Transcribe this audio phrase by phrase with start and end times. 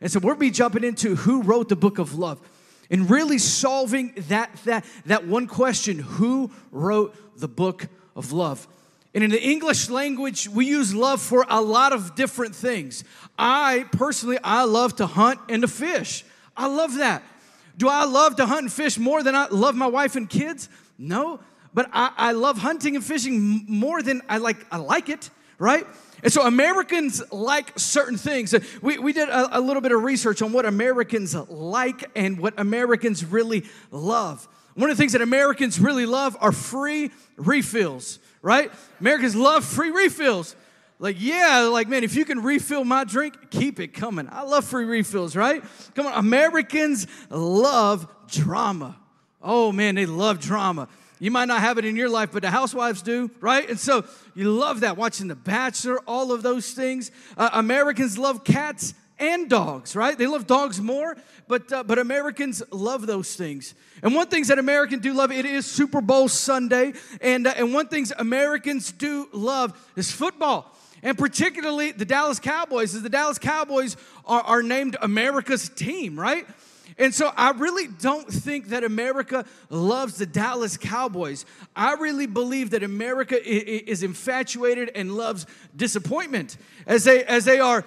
[0.00, 2.40] And so we'll be jumping into who wrote the book of love
[2.90, 8.66] and really solving that, that, that one question who wrote the book of love?
[9.14, 13.02] And in the English language, we use love for a lot of different things.
[13.38, 16.24] I personally, I love to hunt and to fish.
[16.54, 17.22] I love that.
[17.78, 20.68] Do I love to hunt and fish more than I love my wife and kids?
[20.98, 21.40] No,
[21.74, 24.58] but I, I love hunting and fishing more than I like.
[24.70, 25.86] I like it, right?
[26.22, 28.54] And so Americans like certain things.
[28.54, 32.38] Uh, we, we did a, a little bit of research on what Americans like and
[32.38, 34.48] what Americans really love.
[34.74, 38.70] One of the things that Americans really love are free refills, right?
[39.00, 40.56] Americans love free refills.
[40.98, 44.28] Like, yeah, like, man, if you can refill my drink, keep it coming.
[44.30, 45.62] I love free refills, right?
[45.94, 48.96] Come on, Americans love drama.
[49.42, 50.88] Oh, man, they love drama.
[51.18, 53.68] You might not have it in your life, but the housewives do, right?
[53.68, 57.10] And so you love that, watching The Bachelor, all of those things.
[57.36, 60.16] Uh, Americans love cats and dogs, right?
[60.16, 61.16] They love dogs more,
[61.48, 63.74] but uh, but Americans love those things.
[64.02, 67.72] And one things that Americans do love it is Super Bowl Sunday, and uh, and
[67.72, 70.76] one things Americans do love is football.
[71.02, 76.46] And particularly the Dallas Cowboys, is the Dallas Cowboys are, are named America's team, right?
[76.98, 81.44] And so I really don't think that America loves the Dallas Cowboys.
[81.74, 86.56] I really believe that America is infatuated and loves disappointment
[86.86, 87.84] as they as they are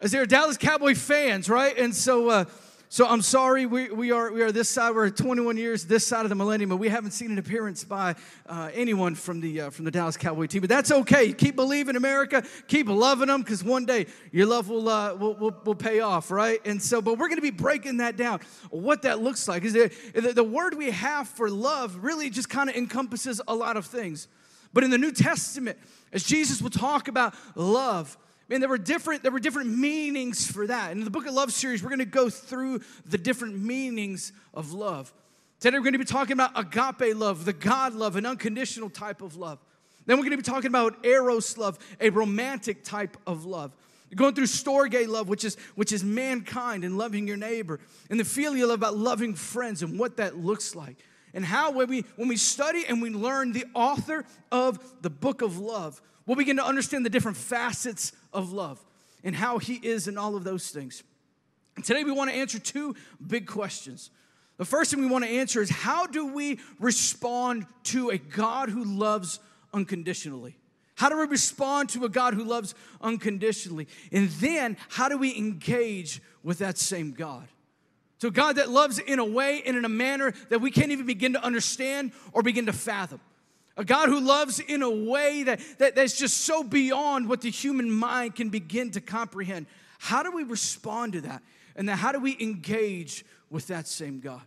[0.00, 1.76] as they are Dallas Cowboy fans, right?
[1.76, 2.44] And so uh,
[2.90, 6.24] so I'm sorry, we, we, are, we are this side, we're 21 years this side
[6.24, 8.14] of the millennium, but we haven't seen an appearance by
[8.46, 10.62] uh, anyone from the, uh, from the Dallas Cowboy team.
[10.62, 11.34] But that's okay.
[11.34, 15.54] Keep believing America, keep loving them, because one day your love will, uh, will, will,
[15.66, 16.60] will, pay off, right?
[16.64, 18.40] And so, but we're going to be breaking that down.
[18.70, 22.48] What that looks like is that the, the word we have for love really just
[22.48, 24.28] kind of encompasses a lot of things.
[24.72, 25.76] But in the New Testament,
[26.10, 28.16] as Jesus will talk about love,
[28.48, 30.92] Man, there were different, there were different meanings for that.
[30.92, 35.12] In the Book of Love series, we're gonna go through the different meanings of love.
[35.60, 39.36] Today we're gonna be talking about agape love, the God love, an unconditional type of
[39.36, 39.58] love.
[40.06, 43.72] Then we're gonna be talking about eros love, a romantic type of love.
[44.16, 47.78] Going through storge love, which is, which is mankind and loving your neighbor,
[48.08, 50.96] and the philia love about loving friends and what that looks like.
[51.34, 55.42] And how when we when we study and we learn the author of the book
[55.42, 58.84] of love, we'll begin to understand the different facets of love
[59.24, 61.02] and how He is in all of those things.
[61.76, 62.94] And today we want to answer two
[63.24, 64.10] big questions.
[64.56, 68.68] The first thing we want to answer is how do we respond to a God
[68.68, 69.38] who loves
[69.72, 70.58] unconditionally?
[70.96, 73.86] How do we respond to a God who loves unconditionally?
[74.10, 77.46] And then how do we engage with that same God?
[78.20, 81.06] So, God that loves in a way and in a manner that we can't even
[81.06, 83.20] begin to understand or begin to fathom.
[83.78, 87.50] A God who loves in a way that, that, that's just so beyond what the
[87.50, 89.66] human mind can begin to comprehend.
[90.00, 91.42] How do we respond to that?
[91.76, 94.42] And then how do we engage with that same God?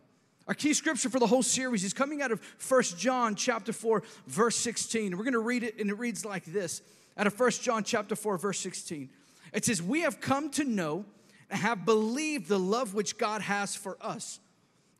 [0.49, 4.03] Our key scripture for the whole series is coming out of First John chapter 4,
[4.27, 5.17] verse 16.
[5.17, 6.81] We're going to read it, and it reads like this
[7.17, 9.09] out of First John chapter 4, verse 16.
[9.53, 11.05] It says, We have come to know
[11.49, 14.41] and have believed the love which God has for us.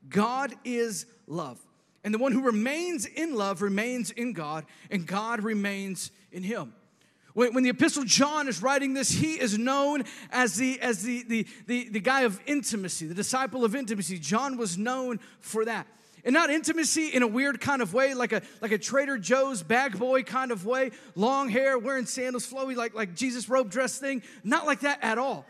[0.08, 1.60] God is love.
[2.04, 6.74] And the one who remains in love remains in God, and God remains in him.
[7.34, 11.24] When, when the epistle John is writing this, he is known as, the, as the,
[11.24, 14.20] the, the, the guy of intimacy, the disciple of intimacy.
[14.20, 15.88] John was known for that.
[16.24, 19.64] And not intimacy in a weird kind of way, like a like a Trader Joe's
[19.64, 23.98] bag boy kind of way, long hair, wearing sandals, flowy, like, like Jesus robe dress
[23.98, 24.22] thing.
[24.44, 25.48] Not like that at all.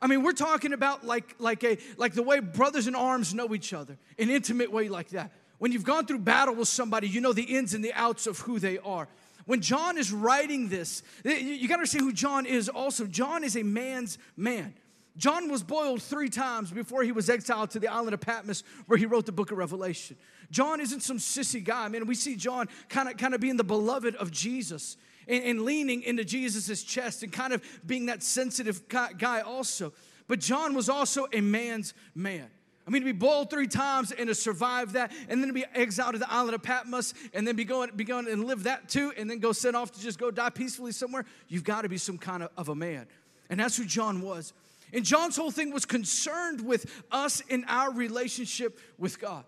[0.00, 3.54] I mean, we're talking about like, like, a, like the way brothers in arms know
[3.54, 5.32] each other, an intimate way like that.
[5.58, 8.38] When you've gone through battle with somebody, you know the ins and the outs of
[8.40, 9.08] who they are.
[9.46, 13.06] When John is writing this, you gotta see who John is also.
[13.06, 14.74] John is a man's man.
[15.16, 18.98] John was boiled three times before he was exiled to the island of Patmos, where
[18.98, 20.16] he wrote the book of Revelation.
[20.50, 21.84] John isn't some sissy guy.
[21.84, 24.96] I mean, we see John kind of kind of being the beloved of Jesus
[25.26, 29.92] and, and leaning into Jesus' chest and kind of being that sensitive guy also.
[30.28, 32.50] But John was also a man's man.
[32.86, 35.64] I mean, to be boiled three times and to survive that, and then to be
[35.74, 38.88] exiled to the island of Patmos, and then be going, be going and live that
[38.88, 41.88] too, and then go sent off to just go die peacefully somewhere, you've got to
[41.88, 43.06] be some kind of, of a man.
[43.50, 44.52] And that's who John was.
[44.92, 49.44] And John's whole thing was concerned with us in our relationship with God.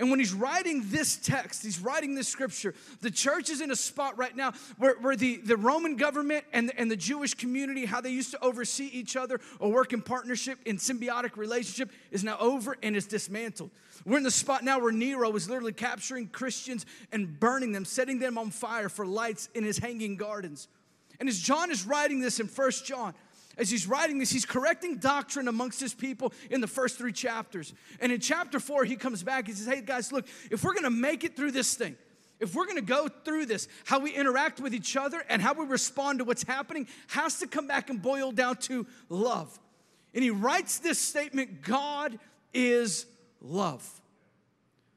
[0.00, 3.76] And when he's writing this text, he's writing this scripture, the church is in a
[3.76, 8.00] spot right now where, where the, the Roman government and, and the Jewish community, how
[8.00, 12.38] they used to oversee each other or work in partnership in symbiotic relationship, is now
[12.40, 13.70] over and is dismantled.
[14.06, 18.18] We're in the spot now where Nero is literally capturing Christians and burning them, setting
[18.18, 20.68] them on fire for lights in his hanging gardens.
[21.20, 23.12] And as John is writing this in First John,
[23.60, 27.74] as he's writing this, he's correcting doctrine amongst his people in the first three chapters.
[28.00, 29.46] And in chapter four, he comes back.
[29.46, 31.94] He says, Hey, guys, look, if we're gonna make it through this thing,
[32.40, 35.66] if we're gonna go through this, how we interact with each other and how we
[35.66, 39.60] respond to what's happening has to come back and boil down to love.
[40.14, 42.18] And he writes this statement God
[42.54, 43.04] is
[43.42, 43.86] love.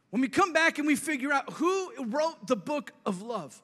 [0.10, 3.62] When we come back and we figure out who wrote the book of love,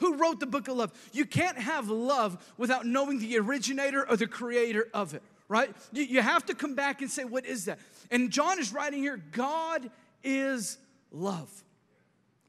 [0.00, 0.92] who wrote the book of love?
[1.12, 5.70] You can't have love without knowing the originator or the creator of it, right?
[5.92, 7.78] You have to come back and say, what is that?
[8.10, 9.90] And John is writing here God
[10.24, 10.78] is
[11.12, 11.50] love.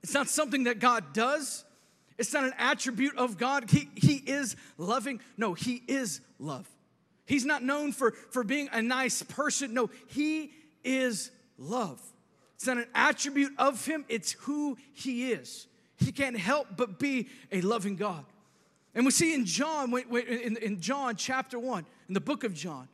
[0.03, 1.63] It's not something that God does.
[2.17, 3.69] It's not an attribute of God.
[3.69, 5.21] He, he is loving.
[5.37, 6.67] No, He is love.
[7.25, 9.73] He's not known for, for being a nice person.
[9.73, 10.51] No, He
[10.83, 12.01] is love.
[12.55, 15.67] It's not an attribute of Him, it's who He is.
[16.01, 18.25] He can't help but be a loving God.
[18.93, 22.87] And we see in John, in John chapter 1, in the book of John,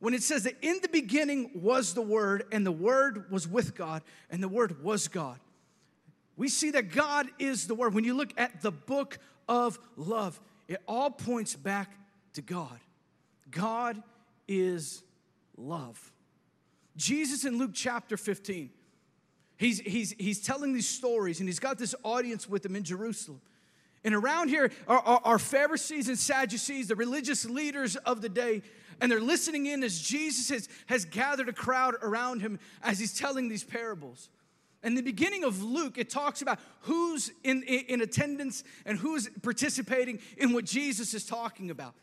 [0.00, 3.74] when it says that in the beginning was the Word, and the Word was with
[3.74, 5.38] God, and the Word was God.
[6.36, 7.94] We see that God is the Word.
[7.94, 9.18] When you look at the book
[9.48, 11.90] of love, it all points back
[12.34, 12.78] to God.
[13.50, 14.00] God
[14.46, 15.02] is
[15.56, 16.12] love.
[16.96, 18.70] Jesus in Luke chapter 15,
[19.58, 23.40] He's, he's, he's telling these stories and he's got this audience with him in Jerusalem.
[24.04, 28.62] And around here are, are, are, Pharisees and Sadducees, the religious leaders of the day,
[29.00, 33.18] and they're listening in as Jesus has, has gathered a crowd around him as he's
[33.18, 34.30] telling these parables.
[34.84, 39.28] In the beginning of Luke, it talks about who's in, in, in attendance and who's
[39.42, 41.94] participating in what Jesus is talking about.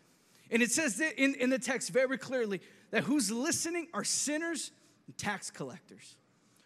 [0.52, 2.60] And it says in, in the text very clearly
[2.92, 4.72] that who's listening are sinners
[5.08, 6.18] and tax collectors.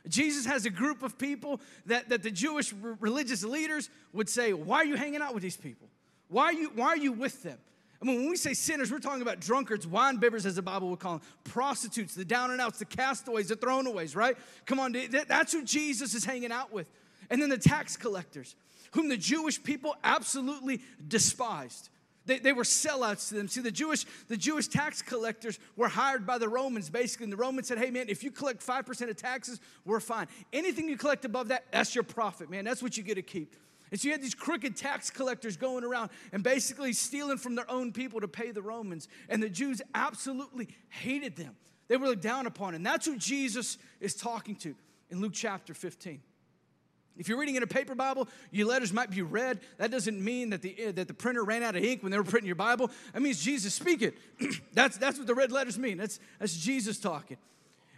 [0.09, 4.77] Jesus has a group of people that, that the Jewish religious leaders would say, Why
[4.77, 5.87] are you hanging out with these people?
[6.27, 7.57] Why are you, why are you with them?
[8.01, 10.89] I mean, when we say sinners, we're talking about drunkards, wine bibbers, as the Bible
[10.89, 14.37] would call them, prostitutes, the down and outs, the castaways, the throwaways, right?
[14.65, 14.95] Come on,
[15.27, 16.87] that's who Jesus is hanging out with.
[17.29, 18.55] And then the tax collectors,
[18.91, 21.89] whom the Jewish people absolutely despised.
[22.29, 23.47] They, they were sellouts to them.
[23.47, 27.23] See, the Jewish, the Jewish tax collectors were hired by the Romans, basically.
[27.23, 30.27] And the Romans said, hey, man, if you collect 5% of taxes, we're fine.
[30.53, 32.65] Anything you collect above that, that's your profit, man.
[32.65, 33.55] That's what you get to keep.
[33.89, 37.69] And so you had these crooked tax collectors going around and basically stealing from their
[37.69, 39.07] own people to pay the Romans.
[39.27, 41.55] And the Jews absolutely hated them.
[41.87, 42.75] They were looked down upon.
[42.75, 44.75] And that's who Jesus is talking to
[45.09, 46.21] in Luke chapter 15.
[47.19, 49.59] If you're reading in a paper Bible, your letters might be red.
[49.77, 52.17] That doesn't mean that the, uh, that the printer ran out of ink when they
[52.17, 52.89] were printing your Bible.
[53.13, 54.13] That means Jesus speaking.
[54.73, 55.97] that's, that's what the red letters mean.
[55.97, 57.37] That's, that's Jesus talking.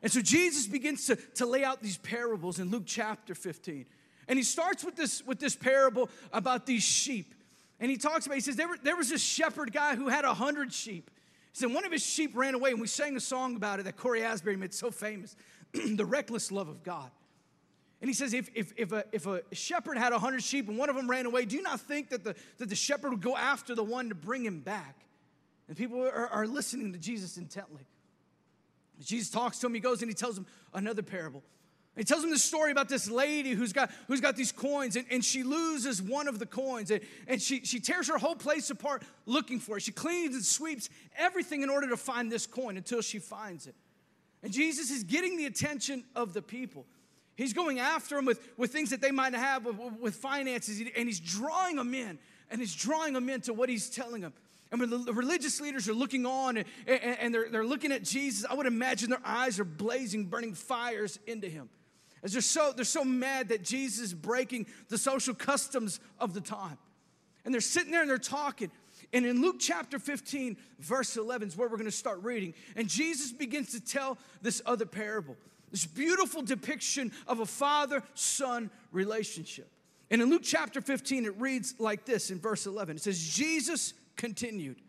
[0.02, 3.86] And so Jesus begins to, to lay out these parables in Luke chapter 15.
[4.28, 7.36] And he starts with this, with this parable about these sheep.
[7.80, 10.26] And he talks about, he says, there, were, there was this shepherd guy who had
[10.26, 11.12] a hundred sheep.
[11.52, 13.84] He said, one of his sheep ran away, and we sang a song about it
[13.84, 15.36] that Cory Asbury made so famous
[15.74, 17.12] the reckless love of God.
[18.02, 20.90] And he says, if, if, if, a, if a shepherd had 100 sheep and one
[20.90, 23.38] of them ran away, do you not think that the, that the shepherd would go
[23.38, 24.98] after the one to bring him back?
[25.68, 27.86] And people are, are listening to Jesus intently.
[29.00, 31.44] Jesus talks to him, he goes and he tells him another parable.
[31.96, 35.06] He tells him the story about this lady who's got, who's got these coins and,
[35.12, 38.70] and she loses one of the coins and, and she, she tears her whole place
[38.70, 39.82] apart looking for it.
[39.82, 43.76] She cleans and sweeps everything in order to find this coin until she finds it.
[44.42, 46.86] And Jesus is getting the attention of the people.
[47.42, 51.08] He's going after them with, with things that they might have, with, with finances, and
[51.08, 52.20] he's drawing them in,
[52.50, 54.34] and he's drawing them into what he's telling them.
[54.72, 58.04] And when the religious leaders are looking on and, and, and they're, they're looking at
[58.04, 61.70] Jesus, I would imagine their eyes are blazing, burning fires into him.
[62.24, 66.42] As they're so, they're so mad that Jesus is breaking the social customs of the
[66.42, 66.78] time.
[67.44, 68.72] And they're sitting there and they're talking.
[69.12, 72.54] And in Luke chapter 15, verse 11 is where we're going to start reading.
[72.76, 75.36] And Jesus begins to tell this other parable.
[75.72, 79.70] This beautiful depiction of a father son relationship.
[80.10, 83.94] And in Luke chapter 15, it reads like this in verse 11 it says, Jesus
[84.18, 84.82] continued.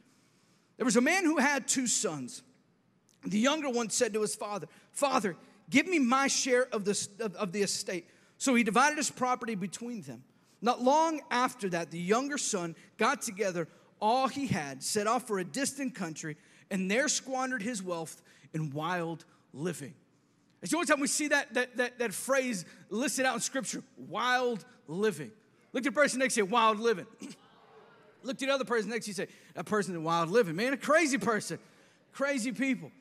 [0.77, 2.43] There was a man who had two sons.
[3.25, 5.37] The younger one said to his father, Father,
[5.71, 8.09] give me my share of the, of, of the estate.
[8.39, 10.25] So he divided his property between them.
[10.61, 13.69] Not long after that, the younger son got together
[14.01, 16.37] all he had, set off for a distant country,
[16.71, 18.21] and there squandered his wealth
[18.53, 19.95] in wild living.
[20.62, 23.83] It's the only time we see that, that, that, that phrase listed out in Scripture
[23.97, 25.33] wild living.
[25.73, 27.07] Look at the person next to you, wild living.
[28.23, 30.54] Look at the other person next to you, say, that person is wild living.
[30.54, 31.59] Man, a crazy person,
[32.12, 32.92] crazy people.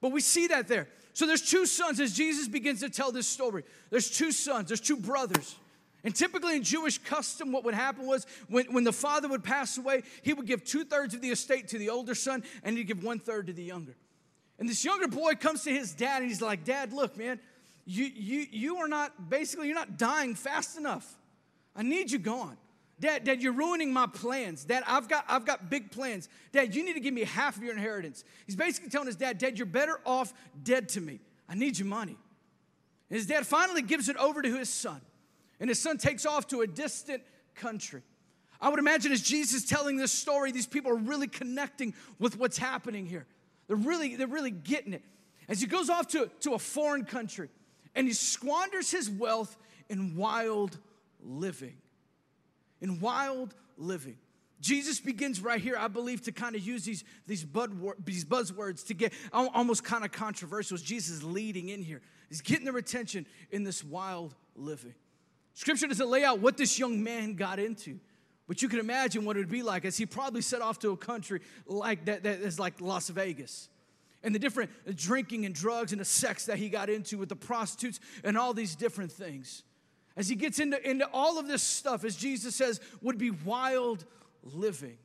[0.00, 0.88] But we see that there.
[1.12, 3.64] So there's two sons as Jesus begins to tell this story.
[3.90, 5.56] There's two sons, there's two brothers.
[6.04, 9.76] And typically in Jewish custom, what would happen was when, when the father would pass
[9.76, 12.84] away, he would give two thirds of the estate to the older son and he'd
[12.84, 13.96] give one third to the younger.
[14.58, 17.38] And this younger boy comes to his dad and he's like, Dad, look, man,
[17.84, 21.16] you, you, you are not, basically, you're not dying fast enough.
[21.74, 22.56] I need you gone.
[22.98, 24.64] Dad, Dad, you're ruining my plans.
[24.64, 26.30] Dad, I've got, I've got big plans.
[26.52, 28.24] Dad, you need to give me half of your inheritance.
[28.46, 30.32] He's basically telling his dad, Dad, you're better off
[30.62, 31.20] dead to me.
[31.48, 32.16] I need your money.
[33.10, 35.00] And his dad finally gives it over to his son
[35.60, 37.22] and his son takes off to a distant
[37.54, 38.02] country.
[38.60, 42.58] I would imagine as Jesus telling this story, these people are really connecting with what's
[42.58, 43.26] happening here.
[43.68, 45.02] They're really, they're really getting it.
[45.48, 47.48] As he goes off to, to a foreign country
[47.94, 49.56] and he squanders his wealth
[49.88, 50.78] in wild
[51.22, 51.76] living.
[52.80, 54.16] In wild living.
[54.60, 57.46] Jesus begins right here, I believe, to kind of use these, these,
[58.04, 60.76] these buzzwords to get almost kind of controversial.
[60.78, 62.00] Jesus leading in here.
[62.28, 64.94] He's getting their attention in this wild living.
[65.54, 68.00] Scripture doesn't lay out what this young man got into.
[68.48, 70.90] But you can imagine what it would be like as he probably set off to
[70.90, 73.68] a country like that, that is like Las Vegas.
[74.22, 77.36] And the different drinking and drugs and the sex that he got into with the
[77.36, 79.62] prostitutes and all these different things.
[80.16, 84.04] As he gets into, into all of this stuff, as Jesus says, would be wild
[84.42, 84.96] living.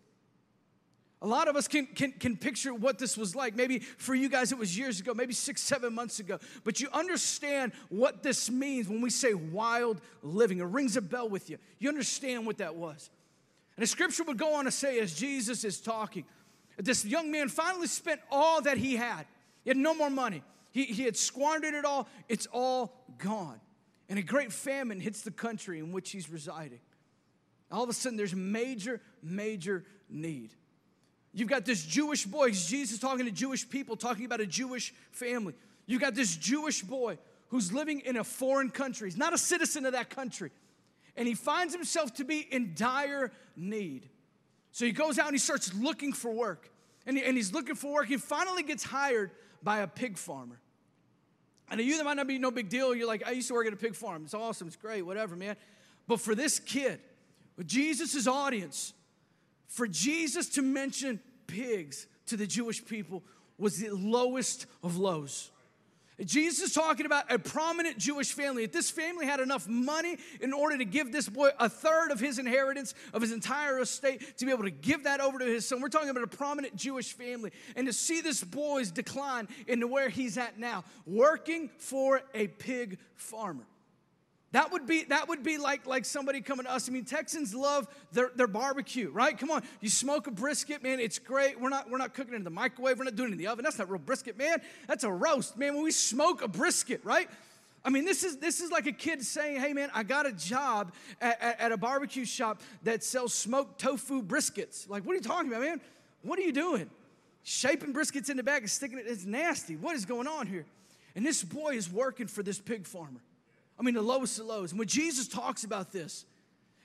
[1.24, 3.55] A lot of us can, can, can picture what this was like.
[3.55, 6.39] Maybe for you guys, it was years ago, maybe six, seven months ago.
[6.63, 10.60] But you understand what this means when we say wild living.
[10.60, 11.60] It rings a bell with you.
[11.77, 13.12] You understand what that was.
[13.75, 16.25] And the scripture would go on to say, as Jesus is talking,
[16.78, 19.25] this young man finally spent all that he had.
[19.63, 22.08] He had no more money, he, he had squandered it all.
[22.30, 23.60] It's all gone.
[24.10, 26.80] And a great famine hits the country in which he's residing.
[27.72, 30.54] All of a sudden, there's major, major need.
[31.34, 35.54] You've got this Jewish boy, Jesus talking to Jewish people, talking about a Jewish family.
[35.86, 39.10] You've got this Jewish boy who's living in a foreign country.
[39.10, 40.51] He's not a citizen of that country.
[41.15, 44.10] And he finds himself to be in dire need.
[44.72, 46.72] So he goes out and he starts looking for work.
[47.06, 48.08] And, he, and he's looking for work.
[48.08, 50.60] He finally gets hired by a pig farmer.
[51.70, 52.94] And to you, that might not be no big deal.
[52.94, 54.24] You're like, I used to work at a pig farm.
[54.24, 54.68] It's awesome.
[54.68, 55.56] It's great, whatever, man.
[56.08, 57.00] But for this kid,
[57.58, 58.94] with Jesus' audience,
[59.68, 63.24] for Jesus to mention pigs to the Jewish people
[63.58, 65.51] was the lowest of lows.
[66.25, 68.63] Jesus is talking about a prominent Jewish family.
[68.63, 72.20] If this family had enough money in order to give this boy a third of
[72.20, 75.68] his inheritance, of his entire estate, to be able to give that over to his
[75.68, 77.51] son, we're talking about a prominent Jewish family.
[77.75, 83.00] And to see this boy's decline into where he's at now, working for a pig
[83.16, 83.66] farmer.
[84.51, 86.89] That would be that would be like like somebody coming to us.
[86.89, 89.38] I mean, Texans love their, their barbecue, right?
[89.38, 91.00] Come on, you smoke a brisket, man.
[91.00, 91.60] It's great.
[91.60, 92.98] We're not we're not cooking it in the microwave.
[92.98, 93.63] We're not doing it in the oven.
[93.63, 94.62] That's not real brisket, man.
[94.88, 95.75] That's a roast, man.
[95.75, 97.29] When we smoke a brisket, right?
[97.84, 100.34] I mean, this is this is like a kid saying, "Hey, man, I got a
[100.34, 105.15] job at, at, at a barbecue shop that sells smoked tofu briskets." Like, what are
[105.15, 105.79] you talking about, man?
[106.24, 106.89] What are you doing?
[107.43, 109.05] Shaping briskets in the bag and sticking it.
[109.08, 109.77] It's nasty.
[109.77, 110.65] What is going on here?
[111.15, 113.22] And this boy is working for this pig farmer.
[113.80, 114.72] I mean, the lowest of lows.
[114.72, 116.25] And when Jesus talks about this,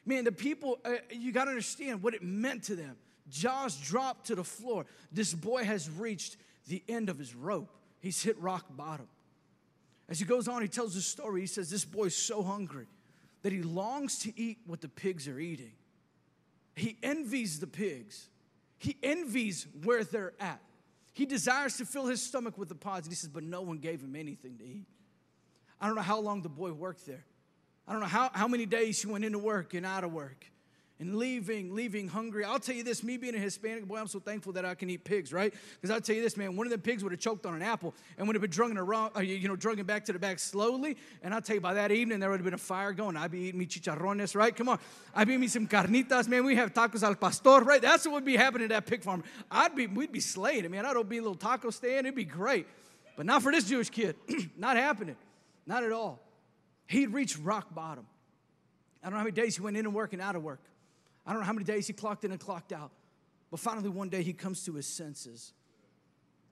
[0.05, 2.97] man, the people, uh, you got to understand what it meant to them.
[3.29, 4.87] Jaws dropped to the floor.
[5.13, 6.37] This boy has reached
[6.69, 9.07] the end of his rope, he's hit rock bottom.
[10.09, 11.41] As he goes on, he tells the story.
[11.41, 12.87] He says, This boy's so hungry
[13.43, 15.73] that he longs to eat what the pigs are eating.
[16.75, 18.29] He envies the pigs,
[18.79, 20.61] he envies where they're at.
[21.13, 23.07] He desires to fill his stomach with the pods.
[23.07, 24.87] And he says, But no one gave him anything to eat.
[25.81, 27.25] I don't know how long the boy worked there.
[27.87, 30.47] I don't know how, how many days he went into work and out of work
[30.99, 32.45] and leaving, leaving hungry.
[32.45, 34.89] I'll tell you this, me being a Hispanic boy, I'm so thankful that I can
[34.89, 35.53] eat pigs, right?
[35.75, 37.63] Because I'll tell you this, man, one of the pigs would have choked on an
[37.63, 40.39] apple and would have been drugging around, uh, you know, drugging back to the back
[40.39, 40.97] slowly.
[41.23, 43.17] And I'll tell you, by that evening, there would have been a fire going.
[43.17, 44.57] I'd be eating me chicharrones, right?
[44.57, 44.79] Come on.
[45.15, 46.45] I'd be eating me some carnitas, man.
[46.45, 47.83] We have tacos al pastor, right?
[47.83, 49.23] That's what would be happening at that pig farm.
[49.51, 50.87] I'd be, we'd be slaying, man.
[50.87, 52.07] I'd be a little taco stand.
[52.07, 52.67] It'd be great.
[53.17, 54.17] But not for this Jewish kid.
[54.57, 55.17] not happening.
[55.67, 56.21] Not at all.
[56.87, 58.07] He'd reached rock bottom.
[59.03, 60.63] I don't know how many days he went in and work and out of work.
[61.27, 62.93] I don't know how many days he clocked in and clocked out.
[63.51, 65.53] But finally, one day he comes to his senses.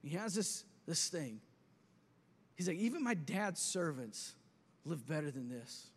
[0.02, 1.40] He has this, this thing.
[2.56, 4.35] He's like, even my dad's servants
[4.85, 5.88] live better than this.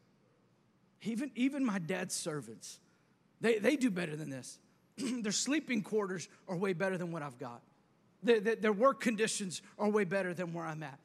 [1.03, 2.79] Even, even my dad's servants,
[3.41, 4.57] they, they do better than this.
[4.97, 7.61] their sleeping quarters are way better than what I've got.
[8.23, 10.99] Their, their, their work conditions are way better than where I'm at.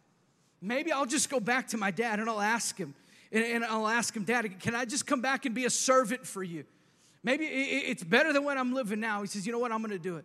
[0.63, 2.95] Maybe I'll just go back to my dad and I'll ask him,
[3.33, 6.43] and, I'll ask him, Dad, can I just come back and be a servant for
[6.43, 6.65] you?
[7.25, 9.23] Maybe it's better than what I'm living now.
[9.23, 9.73] He says, You know what?
[9.73, 10.25] I'm going to do it.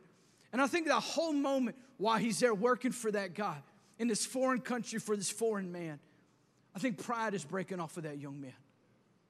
[0.51, 3.61] And I think the whole moment while he's there working for that God
[3.97, 5.99] in this foreign country for this foreign man,
[6.75, 8.53] I think pride is breaking off of that young man.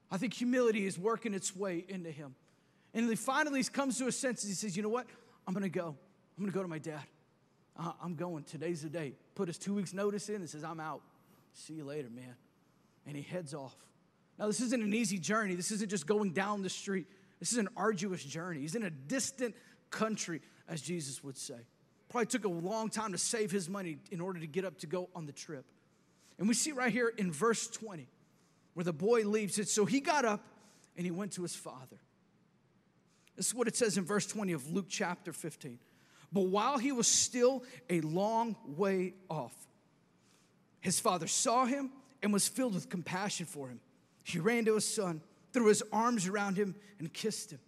[0.09, 2.35] I think humility is working its way into him.
[2.93, 5.05] And he finally comes to a sense and He says, You know what?
[5.45, 5.95] I'm going to go.
[6.37, 7.03] I'm going to go to my dad.
[7.77, 8.43] I'm going.
[8.43, 9.13] Today's the day.
[9.35, 11.01] Put his two weeks' notice in and says, I'm out.
[11.53, 12.35] See you later, man.
[13.05, 13.75] And he heads off.
[14.39, 15.55] Now, this isn't an easy journey.
[15.55, 17.05] This isn't just going down the street.
[17.39, 18.61] This is an arduous journey.
[18.61, 19.55] He's in a distant
[19.89, 21.55] country, as Jesus would say.
[22.09, 24.87] Probably took a long time to save his money in order to get up to
[24.87, 25.65] go on the trip.
[26.39, 28.07] And we see right here in verse 20
[28.73, 29.67] where the boy leaves it.
[29.67, 30.43] So he got up
[30.95, 31.97] and he went to his father.
[33.35, 35.79] This is what it says in verse 20 of Luke chapter 15.
[36.31, 39.55] But while he was still a long way off,
[40.81, 41.91] his father saw him
[42.21, 43.79] and was filled with compassion for him.
[44.23, 45.21] He ran to his son,
[45.53, 47.59] threw his arms around him, and kissed him.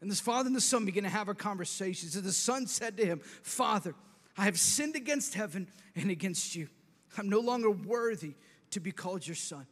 [0.00, 2.08] And this father and the son began to have a conversation.
[2.08, 3.94] So the son said to him, Father,
[4.36, 6.68] I have sinned against heaven and against you.
[7.18, 8.34] I'm no longer worthy
[8.70, 9.66] to be called your son.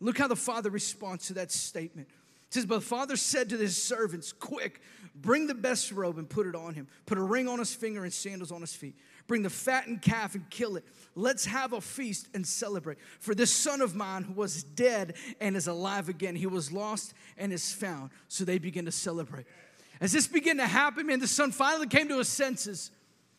[0.00, 2.08] Look how the father responds to that statement.
[2.54, 4.80] Says, But the father said to his servants, Quick,
[5.16, 6.86] bring the best robe and put it on him.
[7.04, 8.94] Put a ring on his finger and sandals on his feet.
[9.26, 10.84] Bring the fattened calf and kill it.
[11.16, 12.98] Let's have a feast and celebrate.
[13.18, 17.14] For this son of mine who was dead and is alive again, he was lost
[17.36, 18.10] and is found.
[18.28, 19.46] So they begin to celebrate.
[20.00, 22.92] As this began to happen, man, the son finally came to his senses.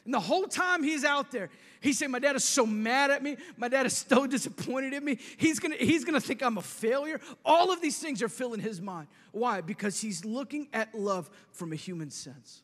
[0.05, 1.50] And the whole time he's out there,
[1.81, 3.38] he said, My dad is so mad at me.
[3.57, 5.17] My dad is so disappointed in me.
[5.38, 7.19] He's gonna, he's gonna think I'm a failure.
[7.43, 9.07] All of these things are filling his mind.
[9.31, 9.62] Why?
[9.62, 12.62] Because he's looking at love from a human sense.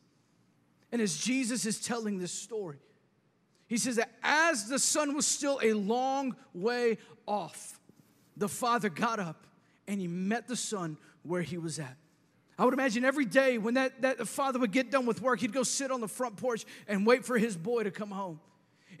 [0.92, 2.78] And as Jesus is telling this story,
[3.66, 7.80] he says that as the son was still a long way off,
[8.36, 9.46] the father got up
[9.88, 11.96] and he met the son where he was at.
[12.62, 15.52] I would imagine every day when that, that father would get done with work, he'd
[15.52, 18.38] go sit on the front porch and wait for his boy to come home.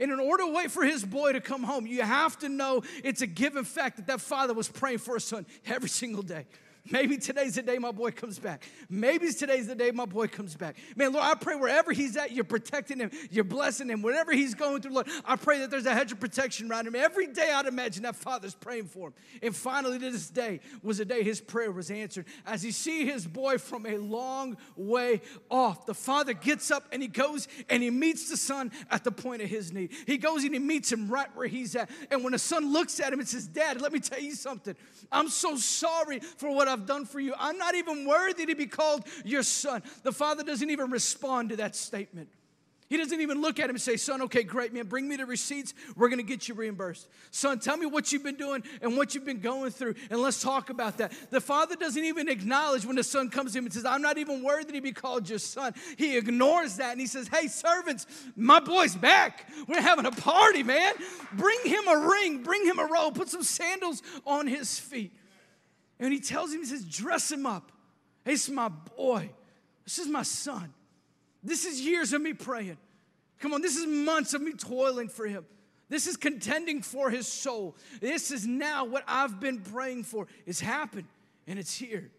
[0.00, 2.82] And in order to wait for his boy to come home, you have to know
[3.04, 6.46] it's a given fact that that father was praying for his son every single day.
[6.90, 8.64] Maybe today's the day my boy comes back.
[8.90, 10.76] Maybe today's the day my boy comes back.
[10.96, 14.02] Man, Lord, I pray wherever he's at, you're protecting him, you're blessing him.
[14.02, 16.96] Whatever he's going through, Lord, I pray that there's a hedge of protection around him.
[16.96, 19.14] Every day I'd imagine that father's praying for him.
[19.42, 22.26] And finally, this day was the day his prayer was answered.
[22.44, 27.00] As he see his boy from a long way off, the father gets up and
[27.00, 29.92] he goes and he meets the son at the point of his need.
[30.06, 31.90] He goes and he meets him right where he's at.
[32.10, 34.74] And when the son looks at him and says, Dad, let me tell you something.
[35.12, 37.34] I'm so sorry for what I've done for you.
[37.38, 39.82] I'm not even worthy to be called your son.
[40.02, 42.28] The father doesn't even respond to that statement.
[42.92, 45.24] He doesn't even look at him and say, Son, okay, great, man, bring me the
[45.24, 45.72] receipts.
[45.96, 47.08] We're going to get you reimbursed.
[47.30, 50.42] Son, tell me what you've been doing and what you've been going through, and let's
[50.42, 51.10] talk about that.
[51.30, 54.18] The father doesn't even acknowledge when the son comes to him and says, I'm not
[54.18, 55.72] even worthy to be called your son.
[55.96, 58.06] He ignores that and he says, Hey, servants,
[58.36, 59.48] my boy's back.
[59.66, 60.92] We're having a party, man.
[61.32, 65.12] Bring him a ring, bring him a robe, put some sandals on his feet.
[66.02, 67.70] And he tells him, he says, dress him up.
[68.26, 69.30] Is my boy.
[69.84, 70.72] This is my son.
[71.42, 72.76] This is years of me praying.
[73.38, 75.44] Come on, this is months of me toiling for him.
[75.88, 77.76] This is contending for his soul.
[78.00, 80.26] This is now what I've been praying for.
[80.46, 81.06] It's happened
[81.46, 82.10] and it's here.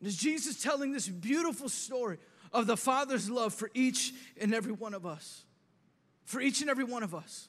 [0.00, 2.18] And as Jesus telling this beautiful story
[2.52, 5.44] of the Father's love for each and every one of us,
[6.24, 7.48] for each and every one of us.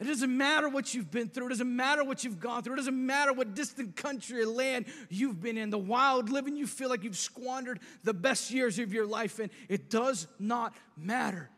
[0.00, 1.46] It doesn't matter what you've been through.
[1.46, 2.74] It doesn't matter what you've gone through.
[2.74, 5.70] It doesn't matter what distant country or land you've been in.
[5.70, 9.50] The wild living you feel like you've squandered the best years of your life in.
[9.68, 11.48] It does not matter.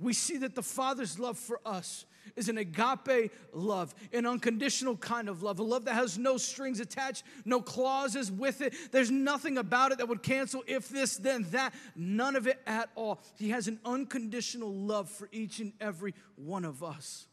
[0.00, 5.28] We see that the Father's love for us is an agape love, an unconditional kind
[5.28, 8.74] of love, a love that has no strings attached, no clauses with it.
[8.90, 11.74] There's nothing about it that would cancel if this, then that.
[11.94, 13.20] None of it at all.
[13.36, 17.26] He has an unconditional love for each and every one of us.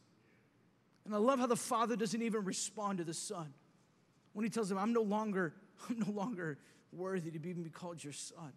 [1.04, 3.52] And I love how the father doesn't even respond to the son
[4.32, 5.54] when he tells him, I'm no longer,
[5.88, 6.58] I'm no longer
[6.92, 8.52] worthy to even be called your son.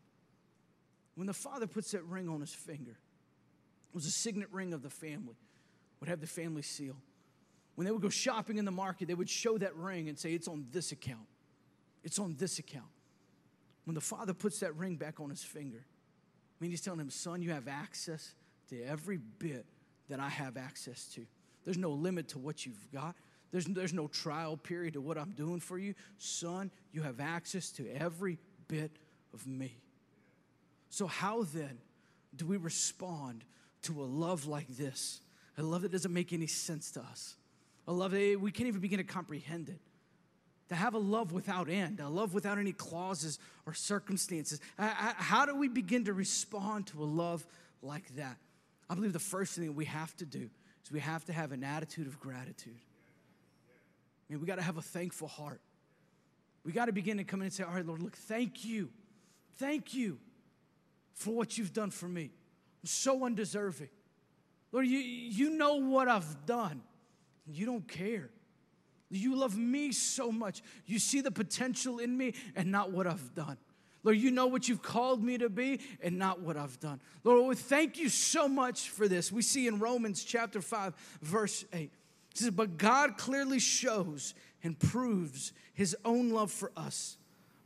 [1.16, 4.84] When the father puts that ring on his finger, it was a signet ring of
[4.84, 5.36] the family,
[6.00, 6.98] would have the family seal.
[7.76, 10.34] When they would go shopping in the market, they would show that ring and say,
[10.34, 11.28] It's on this account.
[12.04, 12.86] It's on this account.
[13.86, 17.10] When the father puts that ring back on his finger, I mean, he's telling him,
[17.10, 18.34] Son, you have access
[18.70, 19.66] to every bit
[20.10, 21.26] that I have access to.
[21.66, 23.16] There's no limit to what you've got.
[23.52, 25.96] There's, there's no trial period to what I'm doing for you.
[26.18, 28.92] Son, you have access to every bit
[29.34, 29.78] of me.
[30.90, 31.78] So, how then
[32.36, 33.44] do we respond
[33.84, 35.22] to a love like this?
[35.58, 37.36] A love that doesn't make any sense to us.
[37.88, 39.80] A love that we can't even begin to comprehend it.
[40.70, 44.60] To have a love without end, a love without any clauses or circumstances.
[44.80, 47.46] Uh, uh, how do we begin to respond to a love
[47.82, 48.38] like that?
[48.90, 50.50] I believe the first thing we have to do
[50.86, 52.78] is we have to have an attitude of gratitude.
[54.30, 55.62] I mean, we got to have a thankful heart.
[56.64, 58.90] we got to begin to come in and say, All right, Lord, look, thank you.
[59.58, 60.20] Thank you
[61.14, 62.24] for what you've done for me.
[62.84, 63.90] I'm so undeserving.
[64.72, 66.82] Lord, you, you know what I've done.
[67.48, 68.30] You don't care.
[69.10, 70.62] You love me so much.
[70.86, 73.58] You see the potential in me and not what I've done.
[74.06, 77.02] Lord, you know what you've called me to be and not what I've done.
[77.24, 79.32] Lord, we thank you so much for this.
[79.32, 81.92] We see in Romans chapter 5, verse 8.
[82.32, 87.18] It says, But God clearly shows and proves his own love for us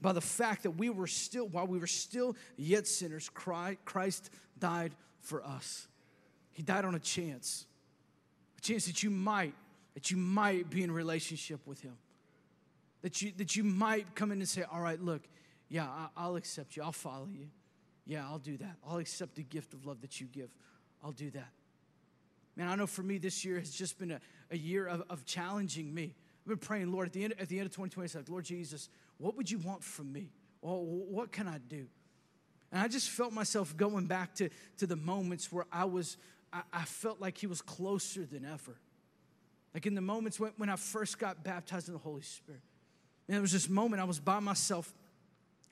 [0.01, 4.95] by the fact that we were still, while we were still yet sinners, Christ died
[5.19, 5.89] for us.
[6.51, 7.65] He died on a chance,
[8.57, 9.53] a chance that you might,
[9.93, 11.97] that you might be in relationship with him.
[13.01, 15.21] That you, that you might come in and say, All right, look,
[15.69, 16.83] yeah, I, will accept you.
[16.83, 17.47] I'll follow you.
[18.05, 18.75] Yeah, I'll do that.
[18.87, 20.49] I'll accept the gift of love that you give.
[21.03, 21.49] I'll do that.
[22.55, 24.19] Man, I know for me this year has just been a,
[24.51, 26.15] a year of, of challenging me.
[26.43, 28.45] I've been praying, Lord, at the end, at the end of 2020, I said, Lord
[28.45, 30.31] Jesus, what would you want from me?
[30.61, 31.85] Well, what can I do?
[32.71, 36.17] And I just felt myself going back to, to the moments where I was,
[36.51, 38.75] I, I felt like he was closer than ever.
[39.73, 42.61] Like in the moments when, when I first got baptized in the Holy Spirit.
[43.27, 44.91] And there was this moment I was by myself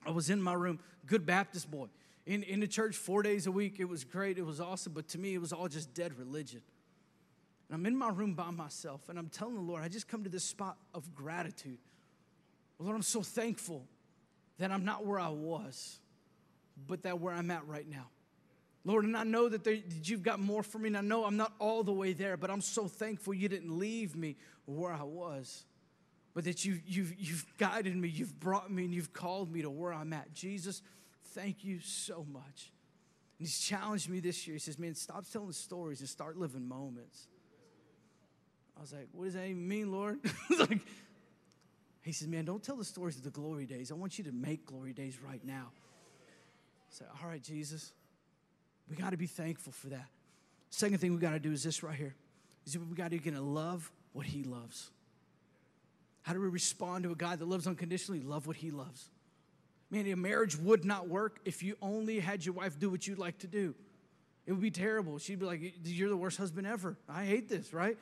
[0.07, 1.87] I was in my room, good Baptist boy,
[2.25, 3.75] in, in the church four days a week.
[3.79, 6.61] It was great, it was awesome, but to me, it was all just dead religion.
[7.67, 10.23] And I'm in my room by myself, and I'm telling the Lord, I just come
[10.23, 11.79] to this spot of gratitude.
[12.79, 13.85] Lord, I'm so thankful
[14.59, 15.99] that I'm not where I was,
[16.87, 18.07] but that where I'm at right now.
[18.85, 21.25] Lord, and I know that, there, that you've got more for me, and I know
[21.25, 24.93] I'm not all the way there, but I'm so thankful you didn't leave me where
[24.93, 25.65] I was
[26.37, 29.71] but that you, you've, you've guided me, you've brought me, and you've called me to
[29.71, 30.35] where I'm at.
[30.35, 30.83] Jesus,
[31.33, 32.71] thank you so much.
[33.39, 34.53] And he's challenged me this year.
[34.53, 37.27] He says, Man, stop telling stories and start living moments.
[38.77, 40.19] I was like, What does that even mean, Lord?
[40.59, 40.79] like,
[42.03, 43.89] he says, Man, don't tell the stories of the glory days.
[43.89, 45.71] I want you to make glory days right now.
[45.71, 47.93] I said, All right, Jesus,
[48.87, 50.05] we got to be thankful for that.
[50.69, 52.13] Second thing we got to do is this right here.
[52.67, 54.91] Is we got to get to love what he loves.
[56.27, 58.19] How do we respond to a God that loves unconditionally?
[58.19, 59.09] Love what he loves.
[59.89, 63.17] Man, a marriage would not work if you only had your wife do what you'd
[63.17, 63.73] like to do.
[64.45, 65.19] It would be terrible.
[65.19, 66.97] She'd be like, You're the worst husband ever.
[67.07, 67.97] I hate this, right?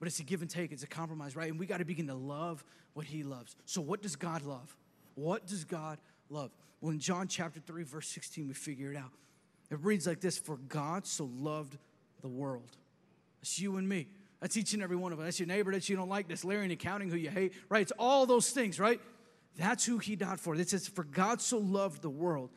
[0.00, 1.48] But it's a give and take, it's a compromise, right?
[1.48, 3.54] And we got to begin to love what he loves.
[3.66, 4.76] So, what does God love?
[5.14, 6.50] What does God love?
[6.80, 9.12] Well, in John chapter 3, verse 16, we figure it out.
[9.70, 11.78] It reads like this For God so loved
[12.20, 12.76] the world.
[13.42, 14.08] It's you and me.
[14.44, 15.24] That's each and every one of us.
[15.24, 16.28] That's your neighbor that you don't like.
[16.28, 17.80] That's Larry in accounting who you hate, right?
[17.80, 19.00] It's all those things, right?
[19.56, 20.54] That's who he died for.
[20.54, 22.50] It says, For God so loved the world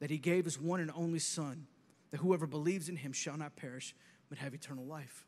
[0.00, 1.66] that he gave his one and only Son,
[2.12, 3.94] that whoever believes in him shall not perish,
[4.30, 5.26] but have eternal life.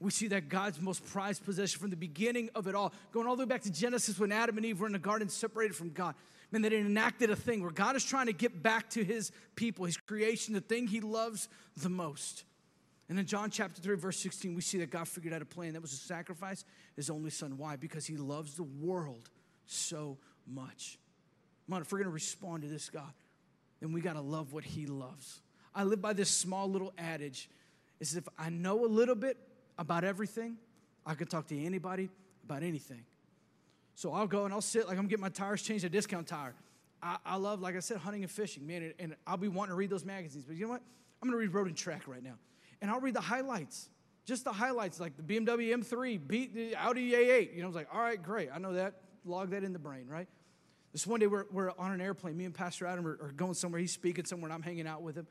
[0.00, 3.36] We see that God's most prized possession from the beginning of it all, going all
[3.36, 5.90] the way back to Genesis when Adam and Eve were in the garden separated from
[5.90, 6.14] God.
[6.52, 9.84] Man, they enacted a thing where God is trying to get back to his people,
[9.84, 12.44] his creation, the thing he loves the most.
[13.08, 15.72] And in John chapter 3, verse 16, we see that God figured out a plan
[15.72, 17.56] that was to sacrifice his only son.
[17.56, 17.76] Why?
[17.76, 19.30] Because he loves the world
[19.66, 20.98] so much.
[21.70, 23.12] On, if we're going to respond to this God,
[23.80, 25.40] then we got to love what he loves.
[25.74, 27.48] I live by this small little adage.
[28.00, 29.36] Is if I know a little bit
[29.78, 30.56] about everything,
[31.04, 32.10] I can talk to anybody
[32.44, 33.04] about anything.
[33.94, 36.54] So I'll go and I'll sit, like I'm getting my tires changed, a discount tire.
[37.02, 39.72] I, I love, like I said, hunting and fishing, man, and, and I'll be wanting
[39.72, 40.44] to read those magazines.
[40.44, 40.82] But you know what?
[41.20, 42.34] I'm going to read Road and Track right now
[42.80, 43.90] and I'll read the highlights,
[44.24, 47.54] just the highlights, like the BMW M3 beat the Audi A8.
[47.54, 48.50] You know, I was like, all right, great.
[48.52, 48.94] I know that.
[49.24, 50.28] Log that in the brain, right?
[50.92, 52.36] This one day we're, we're on an airplane.
[52.36, 53.80] Me and Pastor Adam are, are going somewhere.
[53.80, 55.26] He's speaking somewhere, and I'm hanging out with him.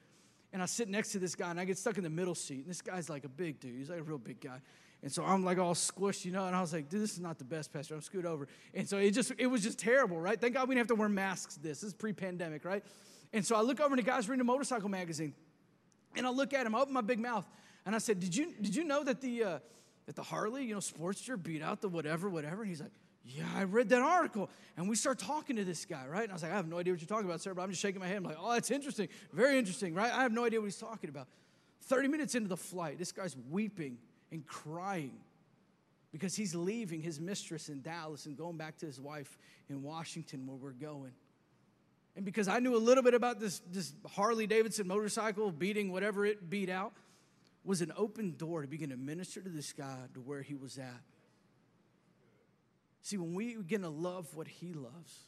[0.54, 2.60] And I sit next to this guy, and I get stuck in the middle seat.
[2.60, 3.78] And this guy's like a big dude.
[3.78, 4.62] He's like a real big guy.
[5.04, 7.20] And so I'm like all squished, you know, and I was like, dude, this is
[7.20, 7.94] not the best, Pastor.
[7.94, 8.48] I'm scoot over.
[8.74, 10.40] And so it just, it was just terrible, right?
[10.40, 11.82] Thank God we didn't have to wear masks this.
[11.82, 12.84] This is pre-pandemic, right?
[13.32, 15.34] And so I look over and the guy's reading a motorcycle magazine.
[16.18, 17.48] And I look at him, I open my big mouth,
[17.86, 19.60] and I said, Did you, did you know that the, uh,
[20.06, 22.62] that the Harley, you know, Sportster beat out the whatever, whatever?
[22.64, 22.92] And he's like,
[23.24, 24.50] Yeah, I read that article.
[24.76, 26.24] And we start talking to this guy, right?
[26.24, 27.70] And I was like, I have no idea what you're talking about, sir, but I'm
[27.70, 28.18] just shaking my head.
[28.18, 29.10] I'm like, Oh, that's interesting.
[29.32, 30.12] Very interesting, right?
[30.12, 31.28] I have no idea what he's talking about.
[31.84, 33.98] 30 minutes into the flight, this guy's weeping
[34.32, 35.14] and crying
[36.12, 39.38] because he's leaving his mistress in Dallas and going back to his wife
[39.70, 41.12] in Washington where we're going.
[42.18, 46.26] And because I knew a little bit about this, this Harley Davidson motorcycle beating whatever
[46.26, 46.94] it beat out,
[47.64, 50.80] was an open door to begin to minister to this guy to where he was
[50.80, 51.02] at.
[53.04, 55.28] See, when we begin to love what he loves,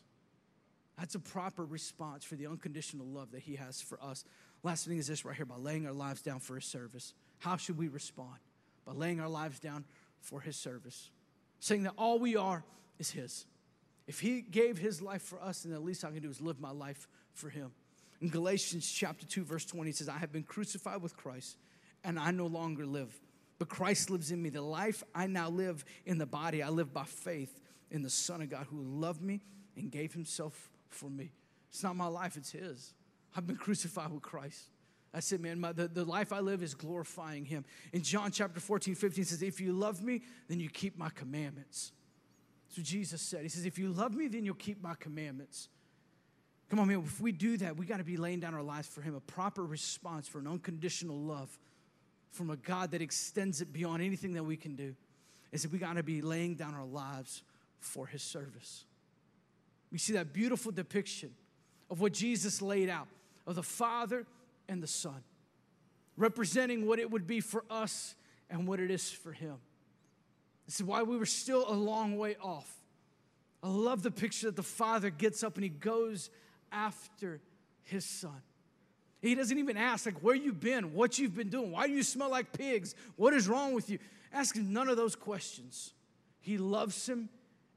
[0.97, 4.25] that's a proper response for the unconditional love that he has for us.
[4.63, 7.13] Last thing is this right here by laying our lives down for his service.
[7.37, 8.39] How should we respond?
[8.83, 9.85] By laying our lives down
[10.21, 11.11] for his service,
[11.59, 12.63] saying that all we are
[12.97, 13.45] is his.
[14.09, 16.59] If he gave his life for us, then the least I can do is live
[16.59, 17.69] my life for him.
[18.19, 21.57] In Galatians chapter 2, verse 20, it says, I have been crucified with Christ,
[22.03, 23.13] and I no longer live.
[23.59, 24.49] But Christ lives in me.
[24.49, 28.41] The life I now live in the body, I live by faith in the Son
[28.41, 29.43] of God who loved me
[29.77, 31.31] and gave himself for me.
[31.69, 32.95] It's not my life, it's his.
[33.37, 34.71] I've been crucified with Christ.
[35.13, 35.59] That's it, man.
[35.59, 37.63] My, the, the life I live is glorifying him.
[37.93, 41.91] In John chapter 14, 15 says, If you love me, then you keep my commandments.
[42.75, 43.43] What Jesus said.
[43.43, 45.69] He says, If you love me, then you'll keep my commandments.
[46.69, 47.03] Come on, man.
[47.05, 49.19] If we do that, we got to be laying down our lives for him, a
[49.21, 51.57] proper response for an unconditional love
[52.31, 54.95] from a God that extends it beyond anything that we can do.
[55.51, 57.41] Is that we got to be laying down our lives
[57.79, 58.85] for his service.
[59.91, 61.31] We see that beautiful depiction
[61.89, 63.07] of what Jesus laid out
[63.47, 64.25] of the Father
[64.67, 65.23] and the Son,
[66.17, 68.15] representing what it would be for us
[68.49, 69.55] and what it is for Him.
[70.69, 72.71] This is why we were still a long way off.
[73.63, 76.29] I love the picture that the Father gets up and He goes
[76.71, 77.41] after
[77.85, 78.39] His Son.
[79.19, 82.03] He doesn't even ask, like, where you been, what you've been doing, why do you
[82.03, 83.97] smell like pigs, what is wrong with you?
[84.31, 85.91] Ask him none of those questions.
[86.39, 87.29] He loves him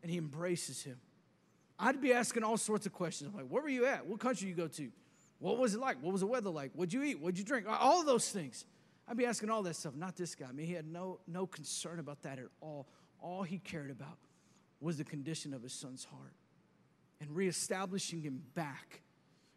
[0.03, 1.01] and he embraces him.
[1.79, 3.31] I'd be asking all sorts of questions.
[3.33, 4.07] I'm like, where were you at?
[4.07, 4.91] What country you go to?
[5.39, 5.97] What was it like?
[6.03, 6.73] What was the weather like?
[6.75, 7.21] What'd you eat?
[7.21, 7.65] What'd you drink?
[7.67, 8.67] All of those things.
[9.09, 9.95] I'd be asking all that stuff.
[9.95, 10.47] Not this guy.
[10.49, 12.87] I mean, he had no, no concern about that at all.
[13.21, 14.19] All he cared about
[14.81, 16.35] was the condition of his son's heart
[17.21, 19.03] and reestablishing him back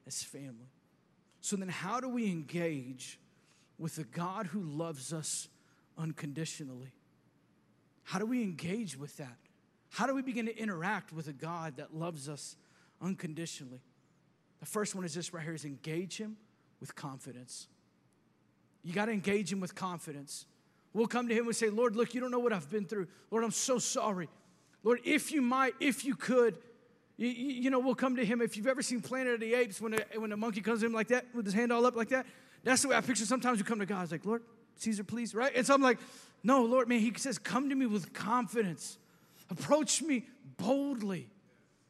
[0.05, 0.71] as family.
[1.41, 3.19] So then, how do we engage
[3.77, 5.47] with a God who loves us
[5.97, 6.93] unconditionally?
[8.03, 9.37] How do we engage with that?
[9.89, 12.55] How do we begin to interact with a God that loves us
[13.01, 13.81] unconditionally?
[14.59, 16.37] The first one is this right here is engage him
[16.79, 17.67] with confidence.
[18.85, 20.45] You got to engage him with confidence.
[20.93, 23.07] We'll come to him and say, Lord, look, you don't know what I've been through.
[23.31, 24.29] Lord, I'm so sorry.
[24.83, 26.59] Lord, if you might, if you could,
[27.17, 28.41] you, you know, we'll come to him.
[28.41, 30.85] If you've ever seen Planet of the Apes, when a, when a monkey comes to
[30.85, 32.27] him like that, with his hand all up like that,
[32.63, 34.03] that's the way I picture sometimes we come to God.
[34.03, 34.43] It's like, Lord,
[34.75, 35.51] Caesar, please, right?
[35.55, 35.97] And so I'm like,
[36.43, 38.99] no, Lord, man, he says, come to me with confidence.
[39.49, 41.27] Approach me boldly.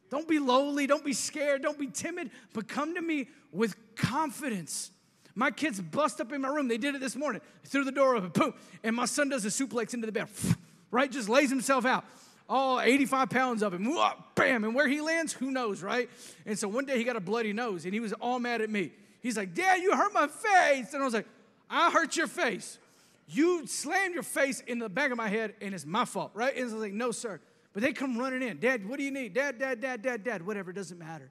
[0.08, 4.92] Don't be lowly, don't be scared, don't be timid, but come to me with confidence.
[5.38, 6.66] My kids bust up in my room.
[6.66, 7.42] They did it this morning.
[7.64, 10.28] threw the door open, boom, and my son does a suplex into the bed,
[10.90, 11.12] right?
[11.12, 12.04] Just lays himself out.
[12.48, 13.86] All 85 pounds of him,
[14.34, 16.08] bam, and where he lands, who knows, right?
[16.46, 18.70] And so one day he got a bloody nose and he was all mad at
[18.70, 18.92] me.
[19.20, 20.94] He's like, Dad, you hurt my face.
[20.94, 21.26] And I was like,
[21.68, 22.78] I hurt your face.
[23.26, 26.54] You slammed your face in the back of my head and it's my fault, right?
[26.54, 27.40] And I was like, No, sir.
[27.72, 28.58] But they come running in.
[28.58, 29.34] Dad, what do you need?
[29.34, 31.30] Dad, dad, dad, dad, dad, whatever, it doesn't matter.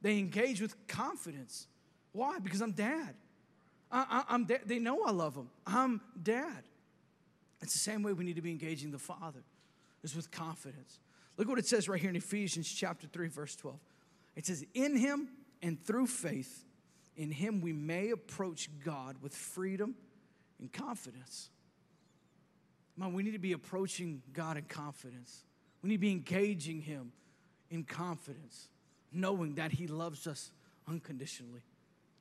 [0.00, 1.68] They engage with confidence.
[2.12, 2.38] Why?
[2.38, 3.14] Because I'm dad.
[3.96, 5.48] I, am they know I love them.
[5.66, 6.64] I'm dad.
[7.62, 9.42] It's the same way we need to be engaging the Father,
[10.02, 10.98] is with confidence.
[11.36, 13.78] Look what it says right here in Ephesians chapter 3, verse 12.
[14.36, 15.28] It says, In him
[15.62, 16.64] and through faith,
[17.16, 19.94] in him we may approach God with freedom
[20.60, 21.50] and confidence.
[22.96, 25.44] Man, we need to be approaching God in confidence.
[25.82, 27.12] We need to be engaging Him
[27.70, 28.68] in confidence,
[29.12, 30.52] knowing that He loves us
[30.88, 31.62] unconditionally,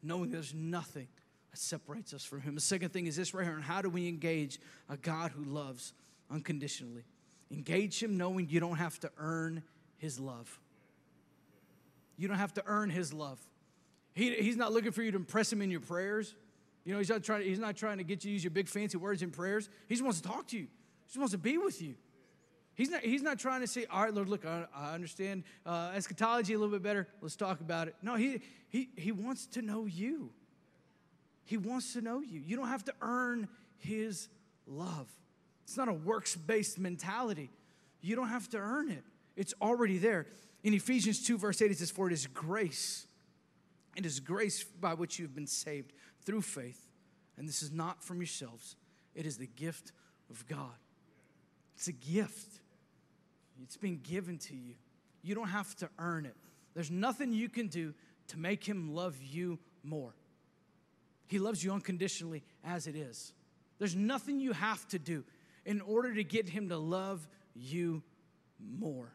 [0.02, 1.08] knowing there's nothing
[1.54, 2.56] that separates us from Him.
[2.56, 5.44] The second thing is this right here, and how do we engage a God who
[5.44, 5.94] loves
[6.32, 7.04] unconditionally?
[7.52, 9.62] Engage Him knowing you don't have to earn
[9.98, 10.60] His love.
[12.18, 13.40] You don't have to earn His love.
[14.16, 16.34] He, he's not looking for you to impress Him in your prayers.
[16.86, 18.68] You know, he's not, trying, he's not trying to get you to use your big
[18.68, 19.70] fancy words in prayers.
[19.88, 20.64] He just wants to talk to you.
[20.64, 21.94] He just wants to be with you.
[22.74, 25.92] He's not, he's not trying to say, all right, Lord, look, I, I understand uh,
[25.94, 27.08] eschatology a little bit better.
[27.22, 27.96] Let's talk about it.
[28.02, 30.32] No, he, he, he wants to know you.
[31.46, 32.40] He wants to know you.
[32.40, 34.30] You don't have to earn his
[34.66, 35.08] love.
[35.64, 37.50] It's not a works based mentality.
[38.02, 39.04] You don't have to earn it,
[39.36, 40.28] it's already there.
[40.64, 43.06] In Ephesians 2, verse 8, it says, For it is grace.
[43.98, 45.92] It is grace by which you've been saved
[46.26, 46.88] through faith.
[47.38, 48.76] And this is not from yourselves,
[49.16, 49.92] it is the gift
[50.30, 50.78] of God.
[51.76, 52.60] It's a gift.
[53.62, 54.76] It's been given to you.
[55.22, 56.36] You don't have to earn it.
[56.74, 57.94] There's nothing you can do
[58.28, 60.14] to make him love you more.
[61.28, 63.34] He loves you unconditionally as it is.
[63.80, 65.24] There's nothing you have to do
[65.66, 68.04] in order to get him to love you
[68.60, 69.12] more.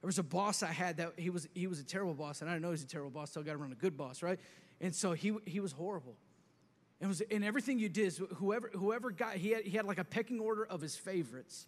[0.00, 2.48] There was a boss I had that he was he was a terrible boss, and
[2.48, 3.96] I didn't know he was a terrible boss, so I got to run a good
[3.96, 4.38] boss, right?
[4.80, 6.16] And so he he was horrible.
[7.00, 10.04] It was in everything you did, whoever whoever got he had, he had like a
[10.04, 11.66] pecking order of his favorites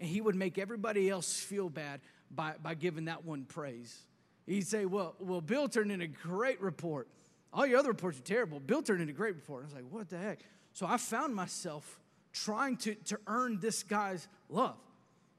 [0.00, 4.02] and he would make everybody else feel bad by, by giving that one praise.
[4.46, 7.08] He'd say, well, well, Bill turned in a great report.
[7.52, 8.60] All your other reports are terrible.
[8.60, 9.62] Bill turned in a great report.
[9.62, 10.40] I was like, what the heck?
[10.72, 11.98] So I found myself
[12.32, 14.76] trying to, to earn this guy's love.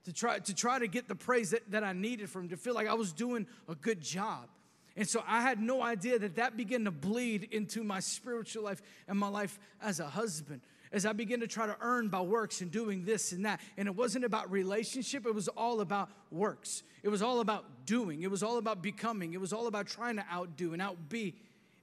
[0.05, 2.57] to try to try to get the praise that, that I needed from him, to
[2.57, 4.49] feel like I was doing a good job.
[4.95, 8.81] And so I had no idea that that began to bleed into my spiritual life
[9.07, 10.61] and my life as a husband.
[10.91, 13.61] As I began to try to earn by works and doing this and that.
[13.77, 16.83] And it wasn't about relationship, it was all about works.
[17.03, 18.23] It was all about doing.
[18.23, 19.33] It was all about becoming.
[19.33, 21.35] It was all about trying to outdo and outbe.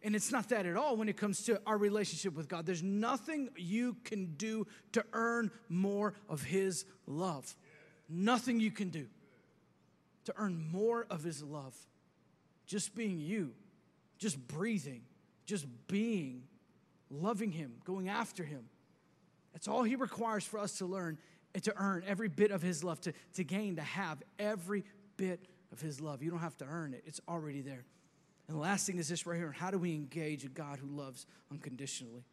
[0.07, 2.64] And it's not that at all when it comes to our relationship with God.
[2.64, 7.57] There's nothing you can do to earn more of His love.
[8.09, 9.09] Nothing you can do
[10.27, 11.75] to earn more of His love.
[12.66, 13.51] Just being you,
[14.16, 15.03] just breathing,
[15.45, 16.45] just being,
[17.11, 18.69] loving Him, going after Him.
[19.55, 21.19] That's all He requires for us to learn
[21.53, 24.85] and to earn every bit of His love, to, to gain, to have every
[25.16, 26.23] bit of His love.
[26.23, 27.87] You don't have to earn it, it's already there.
[28.49, 30.89] And the last thing is this right here how do we engage a God who
[30.89, 32.25] loves unconditionally?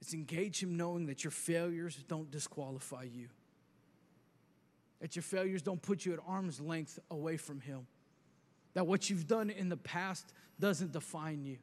[0.00, 3.28] It's engage Him knowing that your failures don't disqualify you,
[5.00, 7.86] that your failures don't put you at arm's length away from Him,
[8.74, 11.58] that what you've done in the past doesn't define you.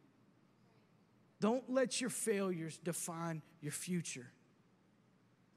[1.39, 4.32] Don't let your failures define your future.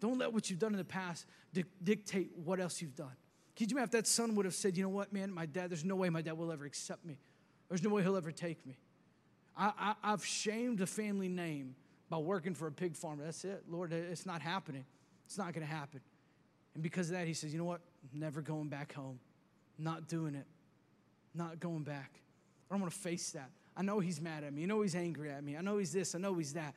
[0.01, 3.13] Don't let what you've done in the past di- dictate what else you've done.
[3.57, 5.71] Can you imagine if that son would have said, you know what, man, my dad,
[5.71, 7.19] there's no way my dad will ever accept me.
[7.69, 8.77] There's no way he'll ever take me.
[9.57, 11.77] I, I, have shamed the family name
[12.11, 13.25] by working for a pig farmer.
[13.25, 13.65] That's it.
[13.69, 14.85] Lord, it's not happening.
[15.27, 16.01] It's not going to happen.
[16.75, 17.81] And because of that, he says, you know what?
[18.13, 19.21] Never going back home.
[19.79, 20.47] Not doing it.
[21.35, 22.21] Not going back.
[22.69, 23.51] I don't want to face that.
[23.77, 24.65] I know he's mad at me.
[24.65, 25.57] I know he's angry at me.
[25.57, 26.15] I know he's this.
[26.15, 26.75] I know he's that.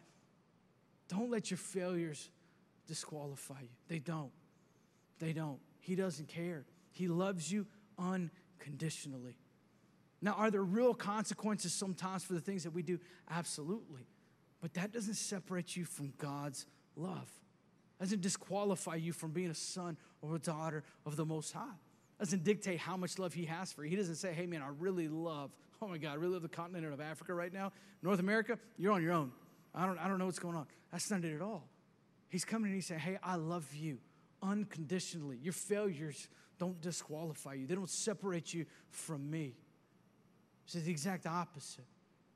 [1.07, 2.29] Don't let your failures
[2.87, 3.69] disqualify you.
[3.87, 4.31] They don't.
[5.19, 5.59] They don't.
[5.79, 6.65] He doesn't care.
[6.91, 7.65] He loves you
[7.99, 9.37] unconditionally.
[10.21, 12.99] Now, are there real consequences sometimes for the things that we do?
[13.29, 14.07] Absolutely.
[14.61, 17.29] But that doesn't separate you from God's love.
[17.99, 21.65] Doesn't disqualify you from being a son or a daughter of the Most High.
[22.19, 23.91] Doesn't dictate how much love He has for you.
[23.91, 25.51] He doesn't say, hey, man, I really love,
[25.81, 27.71] oh my God, I really love the continent of Africa right now.
[28.01, 29.31] North America, you're on your own.
[29.73, 30.65] I don't, I don't know what's going on.
[30.91, 31.67] That's not it at all.
[32.29, 33.99] He's coming and he's saying, hey, I love you
[34.41, 35.37] unconditionally.
[35.41, 36.27] Your failures
[36.59, 39.55] don't disqualify you, they don't separate you from me.
[40.67, 41.85] He said the exact opposite.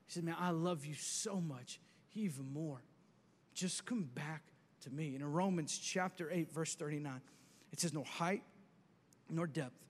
[0.06, 1.78] He said, Man, I love you so much,
[2.14, 2.82] even more.
[3.54, 4.42] Just come back
[4.82, 5.14] to me.
[5.14, 7.20] In Romans chapter 8, verse 39,
[7.72, 8.42] it says, No height,
[9.28, 9.84] nor depth,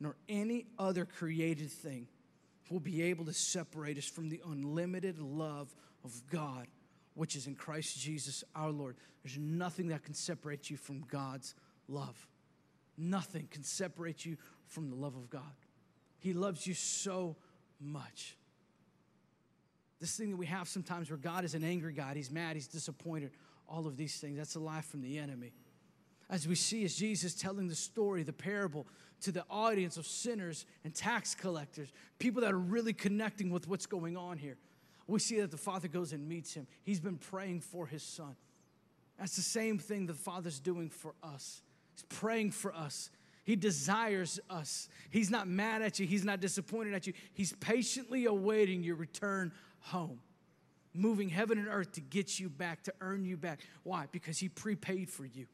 [0.00, 2.06] nor any other created thing
[2.70, 5.74] will be able to separate us from the unlimited love
[6.04, 6.66] of God,
[7.14, 8.96] which is in Christ Jesus our Lord.
[9.24, 11.54] There's nothing that can separate you from God's
[11.88, 12.28] love.
[12.98, 15.42] Nothing can separate you from the love of God.
[16.18, 17.36] He loves you so
[17.80, 18.36] much.
[20.00, 22.68] This thing that we have sometimes where God is an angry God, He's mad, He's
[22.68, 23.32] disappointed,
[23.68, 25.52] all of these things, that's a lie from the enemy.
[26.30, 28.86] As we see, as Jesus telling the story, the parable
[29.22, 33.86] to the audience of sinners and tax collectors, people that are really connecting with what's
[33.86, 34.56] going on here,
[35.06, 36.66] we see that the Father goes and meets him.
[36.84, 38.36] He's been praying for his son.
[39.18, 41.62] That's the same thing the Father's doing for us.
[41.94, 43.10] He's praying for us.
[43.48, 44.90] He desires us.
[45.08, 46.06] He's not mad at you.
[46.06, 47.14] He's not disappointed at you.
[47.32, 50.20] He's patiently awaiting your return home,
[50.92, 53.60] moving heaven and earth to get you back, to earn you back.
[53.84, 54.04] Why?
[54.12, 55.46] Because He prepaid for you.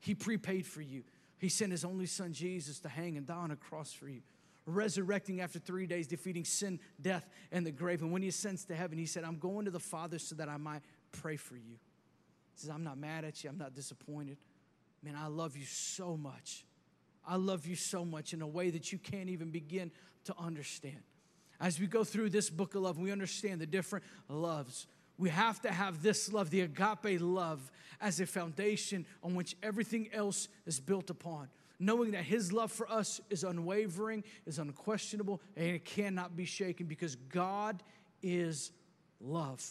[0.00, 1.04] He prepaid for you.
[1.38, 4.22] He sent His only Son, Jesus, to hang and die on a cross for you,
[4.66, 8.02] resurrecting after three days, defeating sin, death, and the grave.
[8.02, 10.48] And when He ascends to heaven, He said, I'm going to the Father so that
[10.48, 11.78] I might pray for you.
[12.54, 13.50] He says, I'm not mad at you.
[13.50, 14.36] I'm not disappointed.
[15.00, 16.64] Man, I love you so much.
[17.26, 19.90] I love you so much in a way that you can't even begin
[20.24, 21.00] to understand.
[21.60, 24.86] As we go through this book of love, we understand the different loves.
[25.18, 30.08] We have to have this love, the agape love, as a foundation on which everything
[30.12, 31.48] else is built upon.
[31.78, 36.86] Knowing that His love for us is unwavering, is unquestionable, and it cannot be shaken
[36.86, 37.82] because God
[38.22, 38.72] is
[39.20, 39.62] love.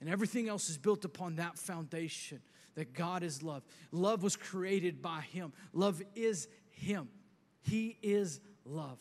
[0.00, 2.40] And everything else is built upon that foundation
[2.74, 3.62] that God is love.
[3.92, 6.48] Love was created by Him, love is
[6.84, 7.08] him.
[7.62, 8.98] He is love.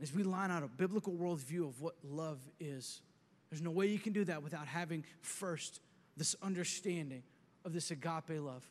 [0.00, 3.02] As we line out a biblical worldview of what love is,
[3.50, 5.80] there's no way you can do that without having first
[6.16, 7.22] this understanding
[7.64, 8.64] of this agape love,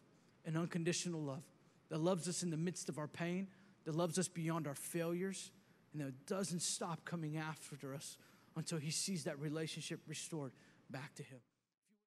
[0.46, 1.44] an unconditional love
[1.90, 3.48] that loves us in the midst of our pain,
[3.86, 5.52] that loves us beyond our failures,
[5.94, 8.18] and that doesn't stop coming after us
[8.56, 10.52] until he sees that relationship restored
[10.90, 11.40] back to him.